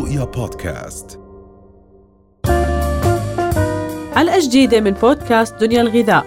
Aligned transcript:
رؤيا 0.00 0.24
بودكاست. 0.24 1.20
حلقة 4.14 4.38
جديدة 4.40 4.80
من 4.80 4.90
بودكاست 4.90 5.54
دنيا 5.54 5.80
الغذاء. 5.80 6.26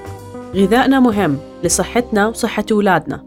غذائنا 0.56 1.00
مهم 1.00 1.38
لصحتنا 1.64 2.28
وصحة 2.28 2.66
أولادنا. 2.72 3.24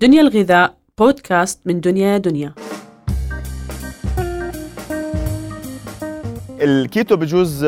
دنيا 0.00 0.20
الغذاء 0.20 0.74
بودكاست 0.98 1.60
من 1.66 1.80
دنيا 1.80 2.18
دنيا. 2.18 2.54
الكيتو 6.60 7.16
بجوز 7.16 7.64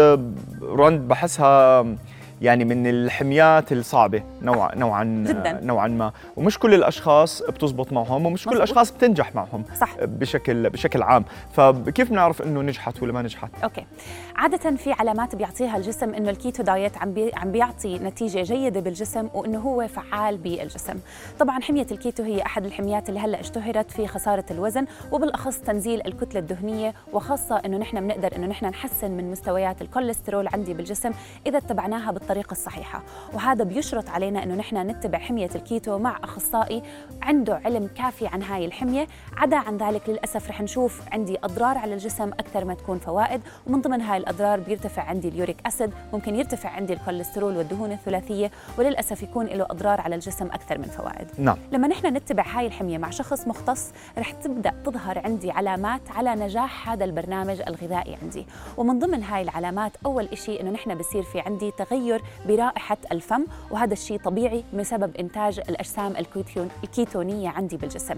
روند 0.63 1.09
بحسها 1.09 1.83
يعني 2.43 2.65
من 2.65 2.87
الحميات 2.87 3.73
الصعبة 3.73 4.23
نوع 4.43 4.75
نوعا 4.75 5.25
جداً. 5.29 5.61
نوعا 5.63 5.89
ما 5.89 6.13
ومش 6.37 6.59
كل 6.59 6.75
الأشخاص 6.75 7.43
بتزبط 7.43 7.93
معهم 7.93 8.27
ومش 8.27 8.45
كل. 8.45 8.57
الأشخاص 8.57 8.91
بتنجح 8.93 9.35
معهم 9.35 9.65
صح. 9.81 9.97
بشكل 10.05 10.71
بشكل 10.71 11.03
عام 11.03 11.25
فكيف 11.53 12.11
بنعرف 12.11 12.43
إنه 12.43 12.63
نجحت 12.63 13.03
ولا 13.03 13.13
ما 13.13 13.23
نجحت 13.23 13.51
أوكي 13.65 13.87
عادة 14.37 14.77
في 14.77 14.93
علامات 14.93 15.35
بيعطيها 15.35 15.77
الجسم 15.77 16.15
إنه 16.15 16.31
ال 16.31 16.37
keto 16.37 16.63
diet 16.63 16.99
عم 16.99 17.13
بي 17.13 17.31
عم 17.35 17.53
بيعطي 17.53 17.99
نتيجة 17.99 18.43
جيدة 18.43 18.81
بالجسم 18.81 19.29
وإنه 19.35 19.59
هو 19.59 19.89
فعال 19.89 20.37
بالجسم. 20.37 20.99
طبعا 21.39 21.61
حمية 21.61 21.87
الكيتو 21.93 22.23
هي 22.23 22.43
أحد 22.43 22.65
الحميات 22.65 23.09
اللي 23.09 23.21
هلأ 23.21 23.41
اشتهرت 23.41 23.91
في 23.91 24.07
خسارة 24.07 24.45
الوزن 24.51 24.87
وبالأخص 25.13 25.59
تنزيل 25.59 26.07
الكتلة 26.07 26.41
الدهنية 26.41 26.95
وخاصة 27.13 27.57
إنه 27.57 27.79
نحن 27.79 28.01
بنقدر 28.01 28.37
إنه 28.37 28.47
نحن 28.47 28.67
نحسن 28.67 29.11
من 29.11 29.31
مستويات 29.31 29.83
الكوليسترول 29.83 30.49
عندي 30.49 30.75
بالجسم 30.75 31.11
إذا 31.47 31.59
اتبعناها 31.59 32.11
بالطريقة 32.33 32.53
الصحيحة، 32.53 33.03
وهذا 33.33 33.65
بيشرط 33.65 34.09
علينا 34.09 34.43
إنه 34.43 34.55
نحن 34.55 34.77
نتبع 34.77 35.19
حمية 35.19 35.51
الكيتو 35.55 35.99
مع 35.99 36.19
أخصائي 36.25 36.83
عنده 37.23 37.61
علم 37.65 37.87
كافي 37.87 38.27
عن 38.27 38.43
هاي 38.43 38.65
الحمية، 38.65 39.07
عدا 39.37 39.57
عن 39.57 39.77
ذلك 39.77 40.09
للأسف 40.09 40.49
رح 40.49 40.61
نشوف 40.61 41.01
عندي 41.13 41.39
أضرار 41.45 41.79
على 41.79 41.95
الجسم 41.95 42.29
أكثر 42.29 42.65
ما 42.65 42.75
تكون 42.75 42.99
فوائد 42.99 43.41
ومن 43.67 43.81
ضمن 43.81 44.01
هاي 44.01 44.19
الأضرار 44.19 44.61
بيرتفع 44.61 45.03
عندي 45.03 45.29
ال 45.29 45.35
uric 45.35 45.57
acid 45.67 45.91
ممكن 46.13 46.35
يرتفع 46.35 46.69
عندي 46.69 46.93
الكوليسترول 46.93 47.57
والدهون 47.57 47.93
الثلاثية 47.93 48.51
وللأسف 48.79 49.23
يكون 49.23 49.47
له 49.47 49.65
أضرار 49.65 50.01
على 50.01 50.15
الجسم 50.15 50.47
أكثر 50.47 50.79
من 50.79 50.85
فوائد. 50.85 51.29
نعم. 51.39 51.57
لما 51.73 51.89
نحن 51.89 52.07
نتبع 52.07 52.45
هاي 52.47 52.67
الحمية 52.67 52.99
مع 52.99 53.11
شخص 53.11 53.49
مختص 53.49 53.93
رح 54.19 54.31
تبدأ 54.31 54.73
تظهر 54.85 55.19
عندي 55.19 55.51
علامات 55.51 56.11
على 56.11 56.35
نجاح 56.35 56.89
هذا 56.89 57.05
البرنامج 57.05 57.61
الغذائي 57.69 58.17
عندي. 58.23 58.47
ومن 58.77 58.99
ضمن 58.99 59.23
هاي 59.23 59.43
العلامات 59.43 59.93
أول 60.07 60.39
شيء 60.39 60.61
إنه 60.61 60.71
نحن 60.71 60.95
بصير 60.95 61.23
في 61.23 61.41
عندي 61.41 61.71
تغير 61.71 62.22
برائحة 62.49 62.97
الفم 63.13 63.45
وهذا 63.71 63.93
الشيء 63.93 64.19
طبيعي 64.21 64.65
بسبب 64.75 65.17
إنتاج 65.17 65.61
الأجسام 65.69 66.13
الكيتون- 66.17 66.69
الكيتونية 66.85 67.49
عندي 67.49 67.77
بالجسم. 67.77 68.15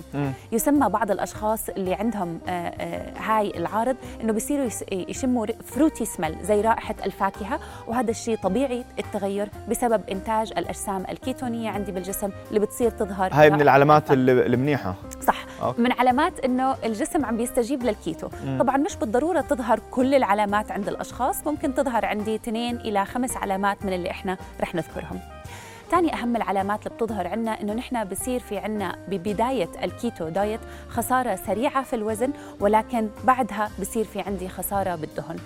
يسمى 0.52 0.88
بعض 0.88 1.10
الأشخاص 1.10 1.68
اللي 1.68 1.94
عندهم 1.94 2.40
آه، 2.48 2.50
آه، 2.50 3.12
هاي 3.18 3.50
العارض 3.56 3.96
إنه 4.20 4.32
بيصيروا 4.32 4.68
يشموا 4.92 5.46
fruity 5.64 6.04
smell 6.04 6.36
زي 6.42 6.60
رائحة 6.60 6.94
الفاكهة 7.06 7.60
وهذا 7.88 8.10
الشيء 8.10 8.36
طبيعي 8.36 8.84
التغير 8.98 9.48
بسبب 9.68 10.02
إنتاج 10.10 10.52
الأجسام 10.58 11.04
الكيتونية 11.10 11.70
عندي 11.70 11.92
بالجسم 11.92 12.30
اللي 12.48 12.60
بتصير 12.60 12.90
تظهر 12.90 13.30
هاي 13.32 13.50
من 13.50 13.52
رائحة 13.52 13.62
العلامات 13.62 14.10
الفم. 14.10 15.04
أوكي. 15.64 15.82
من 15.82 15.92
علامات 15.92 16.40
إنه 16.40 16.76
الجسم 16.84 17.24
عم 17.24 17.36
بيستجيب 17.36 17.82
للكيتو. 17.82 18.28
طبعا 18.58 18.76
مش 18.76 18.96
بالضرورة 18.96 19.40
تظهر 19.40 19.80
كل 19.90 20.14
العلامات 20.14 20.72
عند 20.72 20.88
الأشخاص 20.88 21.46
ممكن 21.46 21.74
تظهر 21.74 22.04
عندي 22.04 22.34
اثنين 22.34 22.76
إلى 22.76 23.04
خمس 23.04 23.36
علامات 23.36 23.84
من 23.84 23.92
اللي 23.92 24.10
إحنا 24.10 24.36
رح 24.60 24.74
نذكرهم. 24.74 25.20
ثاني 25.90 26.14
أهم 26.14 26.36
العلامات 26.36 26.86
اللي 26.86 26.96
بتظهر 26.96 27.26
عنا 27.26 27.60
إنه 27.60 27.72
نحن 27.72 28.04
بصير 28.04 28.40
في 28.40 28.58
عنا 28.58 28.96
ببداية 29.08 29.68
ال 29.84 29.93
keto 29.93 30.28
diet 30.28 30.60
خسارة 30.88 31.38
سريعة 31.46 31.82
في 31.82 31.96
الوزن 31.96 32.32
ولكن 32.60 33.08
بعدها 33.24 33.70
بصير 33.80 34.04
في 34.04 34.20
عندي 34.20 34.48
خسارة 34.48 34.94
بالدهن. 34.94 35.36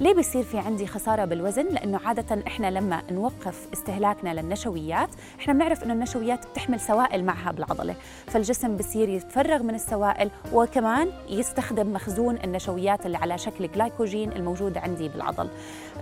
ليه 0.00 0.14
بصير 0.14 0.42
في 0.42 0.58
عندي 0.58 0.86
خسارة 0.86 1.24
بالوزن؟ 1.24 1.66
لأنه 1.66 2.00
عادة 2.04 2.46
إحنا 2.46 2.70
لما 2.70 3.02
نوقف 3.10 3.66
استهلاكنا 3.72 4.34
للنشويات 4.40 5.08
إحنا 5.40 5.52
بنعرف 5.52 5.84
إنه 5.84 5.92
النشويات 5.92 6.46
بتحمل 6.46 6.80
سوائل 6.80 7.24
معها 7.24 7.52
بالعضلة 7.52 7.94
فالجسم 8.26 8.76
بصير 8.76 9.08
يتفرغ 9.08 9.62
من 9.62 9.74
السوائل 9.74 10.30
وكمان 10.52 11.08
يستخدم 11.28 11.92
مخزون 11.92 12.38
النشويات 12.44 13.06
اللي 13.06 13.16
على 13.18 13.38
شكل 13.38 13.70
جلايكوجين 13.70 14.32
الموجود 14.32 14.78
عندي 14.78 15.08
بالعضل. 15.08 15.48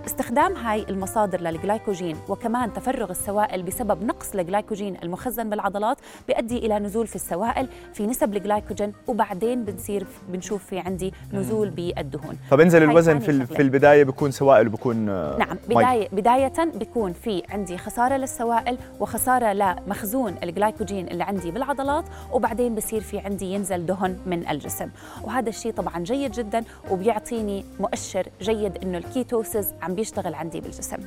استخدام 0.05 0.53
هاي 0.55 0.85
المصادر 0.89 1.41
للجلايكوجين 1.41 2.17
وكمان 2.29 2.73
تفرغ 2.73 3.11
السوائل 3.11 3.63
بسبب 3.63 3.84
نقص 3.93 4.35
الجلايكوجين 4.35 4.97
المخزن 5.03 5.49
بالعضلات 5.49 5.97
بيؤدي 6.27 6.57
إلى 6.57 6.79
نزول 6.79 7.07
في 7.07 7.15
السوائل 7.15 7.67
في 7.93 8.07
نسب 8.07 8.35
الجلايكوجين 8.35 8.93
وبعدين 9.07 9.63
بنصير 9.65 10.05
بنشوف 10.29 10.65
في 10.65 10.79
عندي 10.79 11.13
نزول 11.33 11.69
بالدهون 11.69 12.37
فبنزل 12.49 12.83
الوزن 12.83 13.19
في. 13.19 13.45
في 13.45 13.61
البداية 13.61 14.03
بيكون 14.03 14.31
سوائل 14.31 14.67
وبكون 14.67 15.09
آه، 15.09 15.37
نعم 15.37 15.57
مي. 15.69 15.75
بداية 15.75 16.09
بداية 16.11 16.71
بيكون 16.75 17.13
في 17.13 17.43
عندي 17.49 17.77
خسارة 17.77 18.17
للسوائل 18.17 18.77
وخسارة 18.99 19.53
لمخزون 19.53 20.35
الجلايكوجين 20.43 21.07
اللي 21.07 21.23
عندي 21.23 21.51
بالعضلات 21.51 22.05
وبعدين 22.31 22.75
بصير 22.75 23.01
في 23.01 23.19
عندي 23.19 23.45
ينزل 23.45 23.85
دهن 23.85 24.17
من 24.25 24.47
الجسم 24.47 24.89
وهذا 25.23 25.49
الشيء 25.49 25.71
طبعا 25.71 25.99
جيد 25.99 26.31
جدا 26.31 26.63
وبيعطيني 26.91 27.65
مؤشر 27.79 28.27
جيد 28.41 28.77
إنه 28.83 28.97
ال 28.97 29.06
ketosis 29.06 29.67
عم 29.81 29.95
بيشتغل 29.95 30.33
عندي 30.33 30.61
بالجسم 30.61 30.97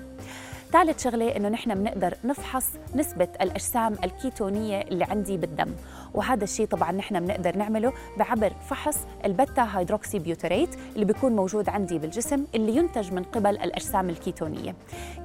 ثالث 0.72 1.04
شغلة 1.04 1.36
إنه 1.36 1.48
نحن 1.48 1.74
بنقدر 1.74 2.14
نفحص 2.24 2.66
نسبة 2.94 3.28
الأجسام 3.40 3.94
الكيتونية 4.04 4.80
اللي 4.80 5.04
عندي 5.04 5.36
بالدم. 5.36 5.70
وهذا 6.14 6.44
الشيء 6.44 6.66
طبعا 6.66 6.92
نحن 6.92 7.20
بنقدر 7.20 7.56
نعمله 7.56 7.92
بعبر 8.18 8.52
فحص 8.70 8.98
ال 9.24 9.68
beta 9.74 10.18
hydroxybutyrate 10.18 10.68
اللي 10.94 11.04
بيكون 11.04 11.36
موجود 11.36 11.68
عندي 11.68 11.98
بالجسم 11.98 12.44
اللي 12.54 12.76
ينتج 12.76 13.12
من 13.12 13.22
قبل 13.22 13.50
الأجسام 13.50 14.10
الكيتونية. 14.10 14.74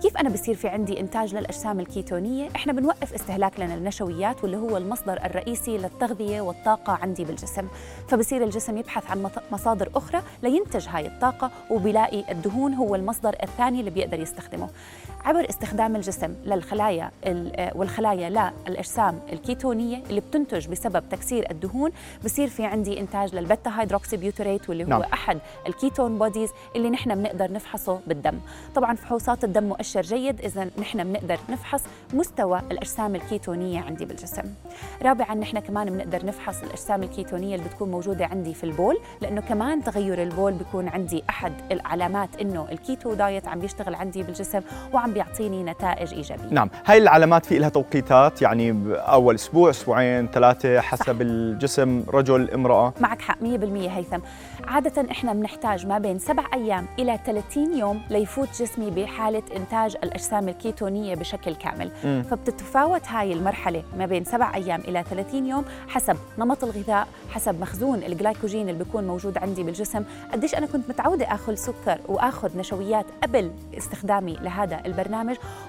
كيف 0.02 0.18
أنا 0.18 0.30
بصير 0.30 0.56
في 0.56 0.68
عندي 0.68 1.00
إنتاج 1.00 1.36
للأجسام 1.36 1.80
الكيتونية؟ 1.80 2.50
إحنا 2.56 2.74
بنوقف 2.74 3.14
استهلاكنا 3.14 3.76
للنشويات 3.76 4.44
واللي 4.44 4.58
هو 4.58 4.78
المصدر 4.78 5.26
الرئيسي 5.26 5.78
للتغذية 5.78 6.42
والطاقة 6.42 6.94
عندي 6.94 7.26
بالجسم. 7.26 7.68
فبصير 8.08 8.44
الجسم 8.44 8.78
يبحث 8.78 9.12
عن 9.12 9.30
مصادر 9.52 9.90
أخرى 9.96 10.22
لينتج 10.44 10.88
هاي 10.90 11.08
الطاقة 11.08 11.52
وبيلاقي 11.70 12.32
الدهون 12.32 12.74
هو 12.74 12.96
المصدر 12.96 13.36
الثاني 13.44 13.80
اللي 13.80 13.92
بيقدر 13.92 14.20
يستخدمه. 14.20 14.70
عبر 15.34 15.50
استخدام 15.50 15.96
الجسم 15.96 16.36
للخلايا 16.46 17.12
ال- 17.26 17.72
والخلايا 17.76 18.30
للأجسام 18.68 19.20
الكيتونية 19.34 20.04
اللي 20.10 20.22
بتنتج 20.22 20.68
بسبب 20.68 21.04
تكسير 21.10 21.52
الدهون. 21.52 21.92
بصير 22.26 22.48
في 22.48 22.66
عندي 22.66 23.00
إنتاج 23.00 23.36
لل 23.36 23.72
beta 23.82 24.18
hydroxybutyrate 24.18 24.70
واللي 24.70 24.84
هو 24.84 24.88
نعم. 24.88 25.02
أحد 25.02 25.40
ال 25.68 25.75
ketone 25.75 26.18
bodies 26.18 26.50
اللي 26.76 26.90
نحن 26.90 27.16
بنقدر 27.16 27.52
نفحصه 27.52 28.00
بالدم. 28.08 28.40
طبعا 28.76 28.96
فحوصات 28.96 29.44
الدم 29.44 29.64
مؤشر 29.64 30.02
جيد 30.02 30.42
إذا 30.42 30.70
نحن 30.80 31.04
بنقدر 31.04 31.38
نفحص 31.50 31.84
مستوى 32.14 32.60
الأجسام 32.72 33.16
الكيتونية 33.16 33.82
عندي 33.82 34.06
بالجسم. 34.06 34.44
رابعا 35.04 35.36
نحن 35.36 35.60
كمان 35.60 35.90
بنقدر 35.90 36.26
نفحص 36.26 36.64
الأجسام 36.64 37.04
الكيتونية 37.04 37.56
اللي 37.56 37.68
بتكون 37.70 37.92
موجودة 37.92 38.26
عندي 38.26 38.54
في 38.54 38.64
البول 38.64 38.98
لأنه 39.22 39.42
كمان 39.42 39.84
تغير 39.84 40.24
البول 40.24 40.54
بيكون 40.54 40.88
عندي 40.88 41.24
أحد 41.30 41.54
العلامات 41.72 42.30
إنه 42.42 42.68
ال 42.72 42.80
keto 42.80 43.14
diet 43.14 43.48
عم 43.48 43.60
بيشتغل 43.60 43.96
عندي 43.96 44.24
بالجسم 44.24 44.62
وعم 44.94 45.14
بيعطيني 45.24 45.64
نتائج 45.64 46.14
إيجابية. 46.14 46.50
نعم 46.52 46.70
هاي 46.86 46.98
العلامات 46.98 47.46
في 47.46 47.60
لها 47.60 47.70
توقيتات 47.70 48.42
يعني 48.42 48.76
أول 48.96 49.36
أسبوع 49.36 49.70
أسبوعين 49.70 50.28
ثلاثة 50.28 50.82
حسب 50.82 51.22
الجسم 51.22 52.04
رجل 52.10 52.50
امرأة. 52.52 52.94
معك 53.00 53.22
حق 53.22 53.38
100% 53.42 53.46
هيثم. 53.90 54.20
عادة 54.68 55.12
إحنا 55.12 55.34
بنحتاج 55.34 55.88
ما 55.88 55.98
بين 55.98 56.20
سبع 56.20 56.44
أيام 56.54 56.86
إلى 57.00 57.20
30 57.26 57.78
يوم 57.78 58.02
ليفوت 58.10 58.62
جسمي 58.62 58.90
بحالة 58.92 59.44
إنتاج 59.56 59.96
الأجسام 60.04 60.50
الكيتونية 60.50 61.16
بشكل 61.16 61.56
كامل. 61.56 61.92
مم. 62.04 62.24
فبتتفاوت 62.32 63.08
هاي 63.08 63.34
المرحلة 63.34 63.84
ما 63.98 64.06
بين 64.06 64.24
سبع 64.24 64.56
أيام 64.56 64.82
إلى 64.88 65.04
30 65.10 65.46
يوم 65.46 65.66
حسب 65.88 66.18
نمط 66.38 66.64
الغذاء 66.64 67.08
حسب 67.30 67.62
مخزون 67.62 68.04
الجلايكوجين 68.04 68.70
اللي 68.70 68.84
بيكون 68.84 69.08
موجود 69.08 69.38
عندي 69.38 69.64
بالجسم. 69.64 70.04
قديش 70.34 70.56
أنا 70.56 70.66
كنت 70.66 70.90
متعودة 70.90 71.26
آخذ 71.26 71.56
سكر 71.56 72.00
وآخذ 72.08 72.58
نشويات 72.58 73.06
قبل 73.24 73.52
استخدامي 73.78 74.38
لهذا 74.42 74.82
البرنامج؟ 74.86 75.13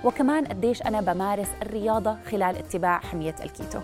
وكمان 0.05 0.45
قديش 0.47 0.83
أنا 0.83 1.01
بمارس 1.01 1.49
الرياضة 1.63 2.17
خلال 2.31 2.57
اتباع 2.57 2.99
حمية 2.99 3.35
الكيتو 3.45 3.81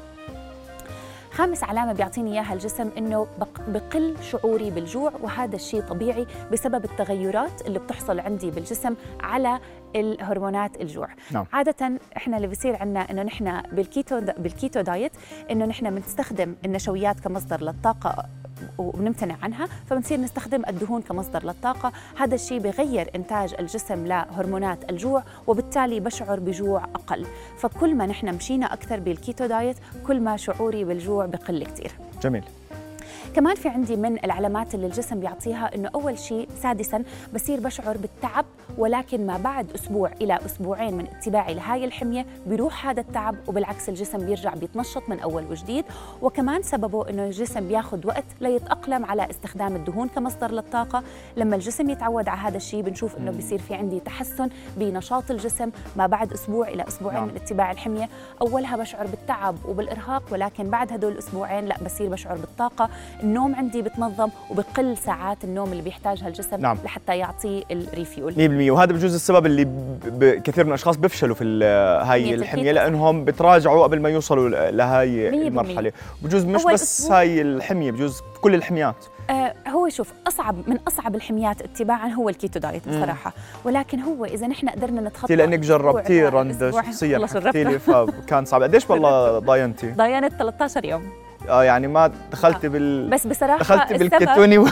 خامس 1.33 1.65
علامة 1.65 1.93
بيعطيني 1.93 2.33
إياها 2.33 2.53
الجسم 2.55 2.91
إنه 2.99 3.27
بق- 3.41 3.61
بقل 3.69 4.17
شعوري 4.23 4.71
بالجوع 4.71 5.13
وهذا 5.23 5.57
الشيء 5.57 5.81
طبيعي 5.83 6.27
بسبب 6.53 6.85
التغيرات 6.85 7.67
اللي 7.67 7.79
بتحصل 7.79 8.21
عندي 8.21 8.51
بالجسم 8.51 8.95
على 9.21 9.61
الهرمونات 9.97 10.81
الجوع 10.81 11.09
نعم. 11.31 11.47
عادة 11.53 11.99
إحنا 12.17 12.37
اللي 12.37 12.49
بيصير 12.49 12.77
عندنا 12.77 13.11
إنه 13.11 13.23
نحن 13.23 13.63
بال 13.73 13.89
keto 13.89 14.21
بال 14.39 14.53
keto 14.53 14.81
diet 14.81 15.13
إنه 15.51 15.65
نحن 15.65 15.91
بنستخدم 15.95 16.55
النشويات 16.65 17.21
كمصدر 17.21 17.61
للطاقة 17.63 18.25
وبنمتنع 18.81 19.37
عنها 19.43 19.69
فبنصير 19.91 20.21
نستخدم 20.21 20.63
الدهون 20.69 21.03
كمصدر 21.03 21.45
للطاقة. 21.45 21.93
هذا 22.17 22.35
الشيء 22.35 22.59
بغير 22.59 23.11
إنتاج 23.15 23.55
الجسم 23.59 24.07
لهرمونات 24.07 24.91
الجوع 24.91 25.23
وبالتالي 25.47 26.01
بشعر 26.01 26.41
بجوع 26.41 26.85
أقل. 26.85 27.27
فكل 27.59 27.95
ما 27.95 28.07
نحن 28.07 28.35
مشينا 28.35 28.73
أكثر 28.73 29.01
بالكيتو 29.01 29.47
دايت 29.47 29.77
كل 30.07 30.21
ما 30.21 30.37
شعوري 30.37 30.85
بالجوع 30.85 31.27
بقل 31.27 31.65
كتير. 31.65 31.93
جميل. 32.23 32.45
كمان 33.35 33.55
في 33.55 33.69
عندي 33.69 33.97
من 33.97 34.25
العلامات 34.25 34.75
اللي 34.75 34.87
الجسم 34.87 35.21
بيعطيها 35.21 35.75
إنه 35.75 35.91
أول 35.95 36.19
شيء 36.19 36.49
سادسا 36.63 37.05
بصير 37.35 37.61
بشعر 37.61 37.97
بالتعب 37.97 38.45
ولكن 38.79 39.27
ما 39.27 39.39
بعد 39.39 39.71
أسبوع 39.75 40.13
إلى 40.21 40.39
أسبوعين 40.47 40.95
من 40.95 41.07
اتباعي 41.07 41.55
لهاي 41.55 41.85
الحمية 41.85 42.27
بيروح 42.47 42.87
هذا 42.87 43.01
التعب 43.01 43.37
وبالعكس 43.49 43.89
الجسم 43.89 44.19
بيرجع 44.27 44.55
بيتنشط 44.55 45.03
من 45.09 45.21
أول 45.21 45.45
وجديد. 45.51 45.85
وكمان 46.23 46.63
سببه 46.63 47.09
إنه 47.11 47.27
الجسم 47.27 47.69
بياخذ 47.69 48.07
وقت 48.07 48.25
ليتأقلم 48.41 49.05
على 49.05 49.31
استخدام 49.31 49.77
الدهون 49.77 50.09
كمصدر 50.09 50.51
للطاقة. 50.51 51.03
لما 51.37 51.57
الجسم 51.57 51.91
يتعود 51.91 52.29
على 52.29 52.41
هذا 52.41 52.57
الشيء 52.57 52.83
بنشوف 52.83 53.17
إنه 53.17 53.31
بيصير 53.31 53.59
في 53.59 53.75
عندي 53.75 54.01
تحسن 54.01 54.49
بنشاط 54.77 55.31
الجسم 55.31 55.71
ما 55.97 56.07
بعد 56.07 56.33
أسبوع 56.33 56.69
إلى 56.69 56.89
أسبوعين 56.89 57.19
نعم. 57.19 57.29
من 57.29 57.37
اتباع 57.37 57.71
الحمية. 57.71 58.09
أولها 58.41 58.77
بشعر 58.77 59.07
بالتعب 59.07 59.57
وبالإرهاق 59.69 60.23
ولكن 60.31 60.71
بعد 60.71 60.93
هدول 60.93 61.13
الاسبوعين 61.13 61.65
لا 61.65 61.77
بصير 61.85 62.09
بشعر 62.09 62.37
بالطاقة. 62.37 62.91
النوم 63.23 63.55
عندي 63.55 63.83
بتنظم 63.83 64.29
وبقل 64.51 64.97
ساعات 64.97 65.45
النوم 65.45 65.73
اللي 65.73 65.83
بيحتاجها 65.83 66.29
الجسم 66.29 66.61
نعم. 66.61 66.79
لحتى 66.85 67.19
يعطي 67.19 67.65
الريفيول 67.71 68.35
100% 68.69 68.71
وهذا 68.71 68.93
بجوز 68.93 69.15
السبب 69.15 69.47
اللي 69.47 69.65
كثير 70.45 70.65
من 70.65 70.71
الأشخاص 70.71 70.97
بيفشلوا 70.97 71.35
في 71.35 71.65
هاي 72.05 72.35
الحمية 72.35 72.73
لأنهم 72.73 73.25
بتراجعوا 73.25 73.83
قبل 73.83 74.01
ما 74.01 74.09
يوصلوا 74.09 74.71
لهي 74.71 75.29
المرحلة. 75.29 75.93
بجوز 76.23 76.45
مش 76.45 76.65
بس 76.65 77.11
هاي 77.11 77.41
الحمية 77.41 77.91
بجوز 77.91 78.21
كل 78.41 78.55
الحميات. 78.55 79.05
آه 79.31 79.55
هو 79.69 79.89
شوف 79.89 80.13
أصعب 80.27 80.57
من 80.67 80.79
أصعب 80.89 81.15
الحميات 81.15 81.63
اتباعا 81.63 82.09
هو 82.09 82.29
ال 82.29 82.35
keto 82.35 82.61
diet 82.61 82.89
بصراحة. 82.89 83.33
ولكن 83.65 84.01
هو 84.01 84.25
إذا 84.25 84.47
نحن 84.47 84.69
قدرنا 84.69 85.01
نتخطى 85.01 85.37
لأنك 85.37 85.59
جربتيه 85.59 86.29
رند 86.29 86.71
شخصيا 86.75 87.27
حكيتي 87.27 87.65
لي 87.65 87.79
فكان 87.79 88.45
صعب. 88.45 88.63
قديش 88.63 88.91
والله 88.91 89.39
ضاينتي؟ 89.51 89.91
ضاينت 89.91 90.33
13 90.33 90.85
يوم. 90.85 91.30
آه 91.49 91.65
يعني 91.65 91.89
ما 91.89 92.13
دخلتي 92.33 92.69
بال 92.69 93.11
بس 93.11 93.27
بصراحة 93.27 93.59
دخلتي 93.59 93.95
بالكيتوني 93.95 94.59
و... 94.59 94.67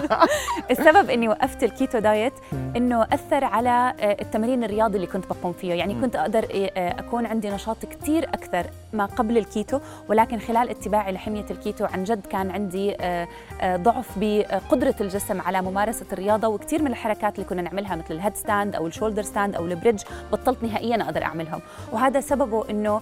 السبب 0.70 1.10
إني 1.10 1.28
وقفت 1.28 1.64
ال 1.64 1.71
keto 1.71 1.98
diet 1.98 2.32
إنه 2.76 3.02
أثر 3.02 3.44
على 3.44 3.94
آه، 4.00 4.16
التمرين 4.20 4.64
الرياضي 4.64 4.96
اللي 4.96 5.06
كنت 5.06 5.24
بقوم 5.26 5.52
فيه 5.52 5.72
يعني 5.74 5.94
كنت 6.00 6.16
أقدر 6.16 6.44
آه، 6.54 7.00
أكون 7.00 7.26
عندي 7.26 7.50
نشاط 7.50 7.86
كثير 7.86 8.24
أكثر 8.24 8.66
ما 8.92 9.04
قبل 9.04 9.38
الكيتو 9.38 9.80
ولكن 10.08 10.38
خلال 10.38 10.70
اتباعي 10.70 11.12
لحمية 11.12 11.46
الكيتو 11.50 11.84
عن 11.84 12.04
جد 12.04 12.26
كان 12.26 12.50
عندي 12.50 12.96
آه، 13.00 13.26
ضعف 13.64 14.06
بقدرة 14.16 14.94
الجسم 15.00 15.40
على 15.40 15.62
ممارسة 15.62 16.06
الرياضة 16.12 16.48
وكثير 16.48 16.82
من 16.82 16.90
الحركات 16.90 17.34
اللي 17.34 17.46
كنا 17.48 17.62
نعملها 17.62 17.96
مثل 17.96 18.14
ال 18.14 18.18
head 18.18 18.36
stand 18.36 18.74
أو 18.74 18.86
ال 18.86 18.90
shoulder 18.90 19.22
stand 19.22 19.54
أو 19.54 19.64
ال 19.64 19.69
bridge 19.69 20.02
بطلت 20.32 20.62
نهائيا 20.62 21.02
أقدر 21.02 21.22
أعملهم. 21.22 21.60
وهذا 21.92 22.20
سببه 22.20 22.70
إنه 22.70 23.00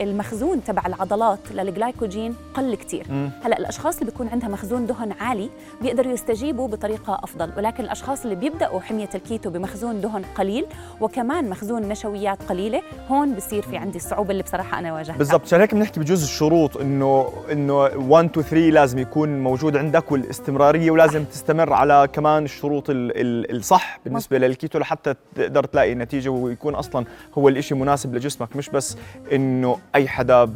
المخزون 0.00 0.64
تبع 0.64 0.82
العضلات 0.86 1.52
للجلايكوجين 1.52 2.21
الدهون 2.26 2.36
قل 2.54 2.74
كثير 2.74 3.06
هلأ 3.44 3.58
الأشخاص 3.58 3.98
اللي 3.98 4.10
بيكون 4.10 4.28
عندها 4.28 4.48
مخزون 4.48 4.86
دهن 4.86 5.12
عالي 5.20 5.50
بيقدروا 5.82 6.12
يستجيبوا 6.12 6.68
بطريقة 6.68 7.20
أفضل 7.24 7.50
ولكن 7.56 7.84
الأشخاص 7.84 8.22
اللي 8.22 8.34
بيبدأوا 8.36 8.80
حمية 8.80 9.08
الكيتو 9.14 9.50
بمخزون 9.50 10.00
دهن 10.00 10.22
قليل 10.34 10.66
وكمان 11.00 11.50
مخزون 11.50 11.82
نشويات 11.82 12.42
قليلة 12.42 12.82
هون 13.08 13.34
بصير 13.34 13.62
في 13.62 13.76
عندي 13.76 13.96
الصعوبة 13.98 14.30
اللي 14.30 14.42
بصراحة 14.42 14.78
أنا 14.78 14.92
واجهتها. 14.92 15.16
بالضبط 15.18 15.42
عشان 15.44 15.60
هيك 15.60 15.74
بنحكي 15.74 16.00
بجوز 16.00 16.22
الشروط 16.22 16.76
إنه 16.76 17.28
إنه 17.52 17.74
1 17.74 17.90
2 18.30 18.30
3 18.46 18.56
لازم 18.56 18.98
يكون 18.98 19.38
موجود 19.40 19.76
عندك 19.76 20.12
والاستمرارية 20.12 20.90
ولازم 20.90 21.24
تستمر 21.24 21.72
على 21.72 22.08
كمان 22.12 22.44
الشروط 22.44 22.84
الصح 22.90 24.00
بالنسبة 24.04 24.36
مصر. 24.36 24.46
للكيتو 24.46 24.78
لحتى 24.78 25.14
تقدر 25.34 25.64
تلاقي 25.64 25.94
نتيجة 25.94 26.28
ويكون 26.28 26.74
أصلا 26.74 27.04
هو 27.38 27.48
الشيء 27.48 27.76
مناسب 27.78 28.14
لجسمك 28.14 28.56
مش 28.56 28.68
بس 28.70 28.96
إنه 29.32 29.78
أي 29.94 30.08
حدا 30.08 30.50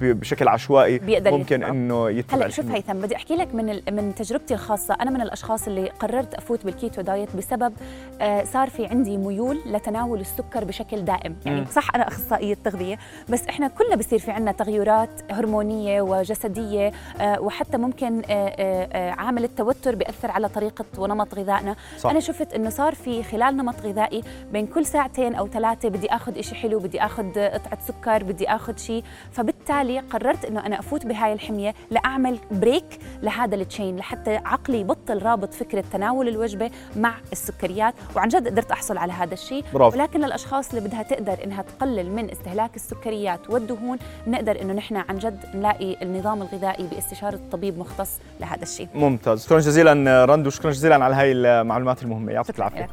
بشكل 0.00 0.48
عشوائي 0.48 0.98
بيقدر 0.98 1.30
ممكن 1.30 1.56
يتبع. 1.56 1.68
إنه 1.68 2.10
يتبع 2.10 2.38
هلا 2.38 2.48
شوف 2.48 2.70
هيثم 2.70 2.92
بدي 2.92 3.16
أحكي 3.16 3.36
لك 3.36 3.54
من 3.54 3.80
من 3.92 4.14
تجربتي 4.14 4.54
الخاصة 4.54 4.94
أنا 5.00 5.10
من 5.10 5.20
الأشخاص 5.20 5.66
اللي 5.68 5.88
قررت 5.88 6.34
أفوت 6.34 6.64
بال 6.64 6.77
keto 6.77 7.02
diet 7.02 7.36
بسبب 7.36 7.72
آه 8.20 8.44
صار 8.44 8.70
في 8.70 8.86
عندي 8.86 9.16
ميول 9.16 9.58
لتناول 9.66 10.20
السكر 10.20 10.64
بشكل 10.64 11.04
دائم 11.04 11.36
يعني 11.46 11.60
م. 11.60 11.64
صح 11.64 11.94
أنا 11.94 12.08
أخصائية 12.08 12.56
تغذية 12.64 12.98
بس 13.28 13.46
إحنا 13.48 13.68
كلنا 13.68 13.96
بصير 13.96 14.18
في 14.18 14.30
عندنا 14.30 14.52
تغيرات 14.52 15.10
هرمونية 15.30 16.02
وجسدية 16.02 16.92
آه 17.20 17.40
وحتى 17.40 17.76
ممكن 17.76 18.22
آه، 18.30 19.10
عامل 19.10 19.44
التوتر 19.44 19.94
بيأثر 19.94 20.30
على 20.30 20.48
طريقة 20.48 20.84
ونمط 20.98 21.34
غذائنا 21.34 21.76
صح. 21.98 22.10
أنا 22.10 22.20
شفت 22.20 22.52
إنه 22.54 22.70
صار 22.70 22.94
في 22.94 23.22
خلال 23.22 23.56
نمط 23.56 23.80
غذائي 23.80 24.22
بين 24.52 24.66
كل 24.66 24.86
ساعتين 24.86 25.34
أو 25.34 25.48
ثلاثة 25.48 25.88
بدي 25.88 26.08
آخذ 26.10 26.40
شيء 26.40 26.54
حلو 26.58 26.78
بدي 26.78 27.00
آخذ 27.04 27.30
قطعة 27.34 27.78
سكر 27.88 28.24
بدي 28.24 28.48
آخذ 28.48 28.76
شيء 28.76 29.04
فبالتالي 29.32 29.89
بالتالي 29.90 30.00
قررت 30.10 30.44
إنه 30.44 30.66
أنا 30.66 30.78
أفوت 30.78 31.06
بهاي 31.06 31.32
الحمية 31.32 31.74
لأعمل 31.90 32.38
break 32.50 32.98
لهذا 33.22 33.54
ال 33.54 33.61
chain 33.61 33.96
لحتى 33.96 34.36
عقلي 34.36 34.80
يبطل 34.80 35.22
رابط 35.22 35.54
فكرة 35.54 35.84
تناول 35.92 36.28
الوجبة 36.28 36.70
مع 36.96 37.14
السكريات. 37.32 37.94
وعن 38.16 38.28
جد 38.28 38.48
قدرت 38.48 38.70
أحصل 38.70 38.98
على 38.98 39.12
هذا 39.12 39.34
الشيء. 39.34 39.64
ولكن 39.74 40.20
للأشخاص 40.20 40.68
اللي 40.68 40.88
بدها 40.88 41.02
تقدر 41.02 41.44
إنها 41.44 41.62
تقلل 41.62 42.10
من 42.10 42.30
استهلاك 42.30 42.76
السكريات 42.76 43.50
والدهون 43.50 43.98
نقدر 44.26 44.62
إنه 44.62 44.72
نحن 44.72 44.96
عن 44.96 45.18
جد 45.18 45.44
نلاقي 45.54 46.02
النظام 46.02 46.42
الغذائي 46.42 46.86
باستشارة 46.86 47.40
طبيب 47.52 47.78
مختص 47.78 48.10
لهذا 48.40 48.62
الشيء. 48.62 48.88
ممتاز. 48.94 49.44
شكرا 49.44 49.58
جزيلا 49.58 50.24
رند 50.24 50.46
وشكرا 50.46 50.70
جزيلا 50.70 51.04
على 51.04 51.14
هاي 51.14 51.32
المعلومات 51.32 52.02
المهمة. 52.02 52.32
يعطيك 52.32 52.58
العافية. 52.58 52.88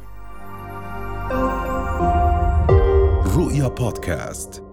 رؤيا 3.36 3.68
بودكاست. 3.68 4.67